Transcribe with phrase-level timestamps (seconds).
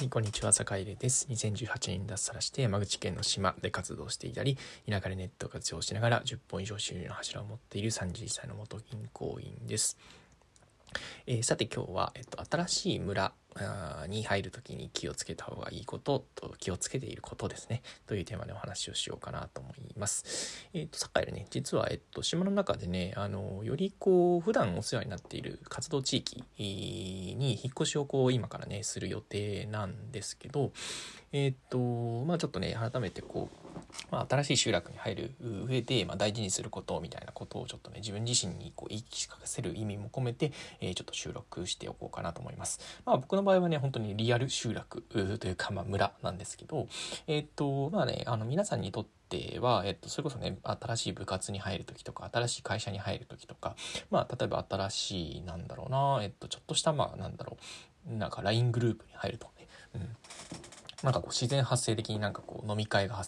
[0.00, 1.26] はい、こんにちは、坂入です。
[1.28, 4.56] 2018年に脱サラして山口県の島で活動していたり、
[4.88, 9.98] 田舎でネットを活用しながら10本以上収入の柱を持っている31歳の元銀行員です。
[11.26, 13.32] えー、さて今日は、えっと、新しい村
[14.08, 20.68] に入る時に気をつけた方がいいことと気をつけていることですねというテーマでお話をしようかなと思います。
[20.72, 30.72] えっ、ー、とサッカーね実は、えっと、島の中でねあのよりこう普段お世話になっている活動地域に引っ越しをこう今からねする予定なんですけど
[31.32, 33.70] えっ、ー、とまあちょっとね改めてこう
[34.10, 35.30] まあ、新しい集落に入る
[35.66, 42.80] 上で、まあ、大事にすることみたいなことをちょっとね自分自身にこう言い聞かせる意味も込めて、えー、ちょっと収録しておこうかなと思います。
[43.04, 46.88] まあ、僕の場合はね本当にリアル集落というか、まあ、村なんですけど
[47.26, 53.76] えっ、とまあねあの皆さんにとっては、えっと、それこそね新しい部活に入る時とか新しい会社に入る時とか
[54.10, 57.56] まあ例えば新しいなんだろうなえっとちょっとしたまあなんだろ
[58.08, 60.00] うなんか LINE グループに入るとね、うん、
[61.02, 63.22] なんかこう自然発生的になんかこう飲み会が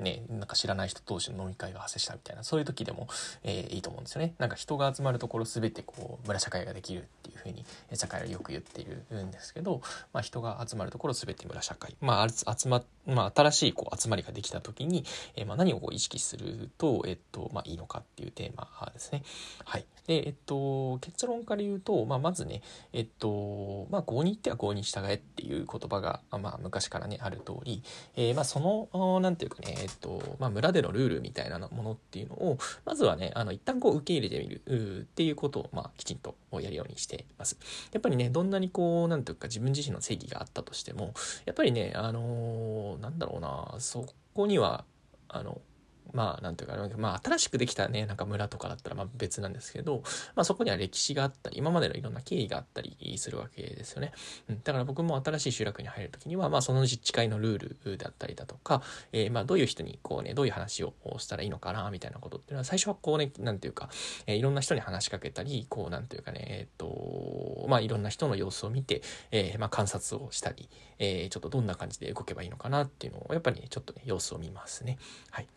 [0.00, 3.08] ね、なんか知らない人同士の飲み会が発生したみたいなそういう時でも、
[3.42, 4.34] えー、いいと思うんですよね。
[4.38, 19.22] なんか人が集まるところ全てこう村社会ができるっていうふうに社会はよく言っているんですけど、まあ、人が集まるところ全て村社会、まあ、集ままあ、新しいこう集まりができた時に、えー、まあ、何をこう意識すると、えっとまあ、いいのかっていうテーマですね。
[19.64, 27.82] はい、で、えっと、結論から言うと、まあ、まずね、えっとまあ、合に行っては合に従えっていう言葉が、まあ、昔からねある通り、
[28.16, 37.56] えーまあ、その何て言うかね、とまあ、村でのルールみたいなものっていうのをまずはねあの一旦こう受け入れてみるっていうことを、まあ、きちんとやるようにしています。
[37.92, 44.84] やっぱりねどんなにこう何ていうか自分自身の正義があったとしてもやっぱりねあのー、なんだろうなそこには
[45.28, 45.60] あの
[46.12, 50.02] まあなんていうか、まあ新しくできたね、なんか村とかだったらまあ別なんですけど、
[50.34, 54.12] まあそこには歴史があったり、今までのいろんな経緯があったりするわけですよね。
[54.48, 63.88] うん、だから僕も新しい集落に入るときには、まあその自治会のルールであったりだとか、えー、まあどういう人にこうね、どういう話をしたらいいのかな、みたいなことっていうのは、最初はこうね、なんていうか、
[64.26, 70.68] えー、いろんな人に話しかけたり、こうなんていうかね、えっ、と、まあいろんな人の様子を見て、えー、まあ観察をしたり、
[70.98, 74.98] えー、ちょっとどんな感じで動けばいいのかなっていうのを、やっぱりね、ちょっとね、様子を見ますね。
[75.30, 75.48] はい。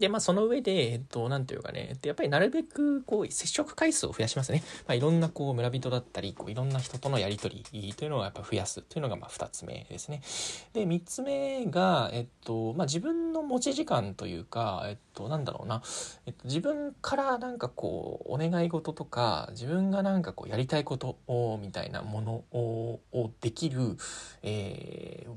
[0.00, 4.64] で、まあ、その上で、えっと、なんていうかね、やっぱりなるべく、こう、接触回数を増やしますね。
[4.88, 7.62] まあ、いろんな、こう、村人だったり、こう、いろんな人とのやりとり
[7.94, 10.22] というのをやっぱ増やすというのが、まあ、二つ目ですね。
[10.72, 15.82] で、三つ目が、えっと、まあ、自分の持ち時間というか、えっと、なんだろうな、
[16.24, 23.98] えっと、自分からなんかこう、お願い事とか、自分がなんかこう、やりたいことを、みたいなものを、をできる、
[24.42, 25.32] えー、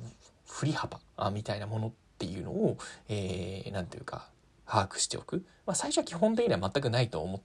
[0.47, 2.77] 振り幅みたいなものっていうのを、
[3.09, 4.29] えー、なんていうか、
[4.73, 5.45] 把握しておく。
[5.67, 7.41] まあ、最初は基本的には全くないと思っ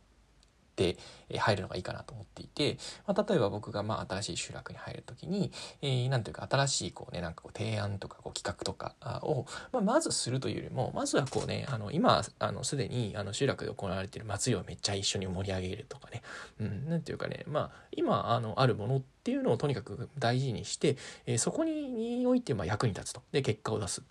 [0.77, 0.97] て
[1.37, 5.53] 入るのがいいかなと思っていて、まあ、例えば僕がまあ新しい集落に入る時に、
[5.83, 8.95] えー、なんていうか新しいこうね、なんかこう提案とかこう企画とか
[9.25, 16.23] を、まあ、まずするというよりも、まずはこうね、あの今、あのすでにあの集落で行われている祭りをめっちゃ一緒に盛り上げるとかね、
[16.61, 20.97] うん、なんていうかね、まあ今あのあるものっていうのをとにかく大事にして、
[21.27, 23.23] えー、そこにおいてまあ役に立つと。
[23.33, 24.03] で、結果を出す。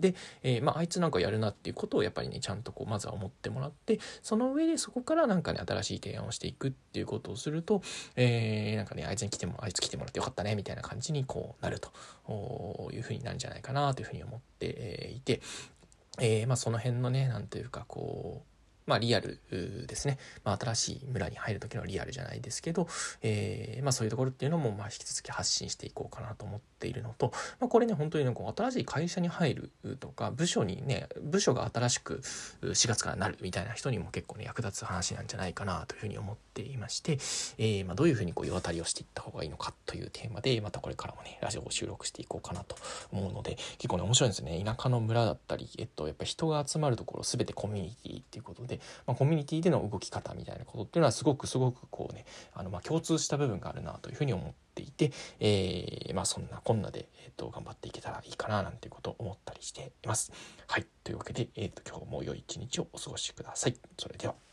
[0.00, 7.82] で、えー、まあ、あいつなんかやるなっていうことをやっぱりねちゃんとこうまずは思ってもらってその上でそこからなんかね新しい提案をしていくっていうことをすると、
[8.16, 11.90] えー、なんかねあいつに来てもあいつ来てもらってよかったねみたいな感じにこうなると
[12.92, 15.40] いうふうになるんじゃないかなというふうに思っていて、
[16.20, 18.51] えー、まあ、その辺のねなんというかこう
[18.86, 19.40] まあ、リアル
[19.86, 20.18] ですね。
[20.44, 22.88] まあ、新しい村に入る時のリアルじゃないですけど、
[23.22, 32.20] えー、まあ、そういうところっていうのも、まあ、引き続き発信していこうかなと思っているのと、まあ、これね、本当にね、こう、新しい会社に入るとか、部署にね、部署が新しく
[32.62, 37.12] 4月からなるみたいな人にも結構ね、役立つ話なんじゃないかなというふうに思っていまして、
[37.58, 42.76] えー、まあ、どういうふうにこう、世渡りをしていった方がいいのかというテーマで、またこれからもね、ラジオを収録していこうかなと
[43.12, 44.62] 思うので、結構ね、面白いんですね。
[44.64, 52.24] 田舎の村だったり、えっと、やっぱ人が集まるところ、全てコミュニティっていうことでで、まあ、コミュニティでの動き方みたいなことっていうのはすごくすごくこうね
[52.54, 60.32] あのまあ共通した部分があるなというふうに思っていて、えー、まあそんなこんなで、えー、と頑張っていけたらいいかななんていうことを思ったりしています。
[60.66, 63.76] はいというわけで、えー、と今日も良い一日をお過ごしください。
[63.98, 64.51] それでは。